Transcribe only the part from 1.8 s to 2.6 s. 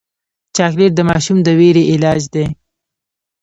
علاج دی.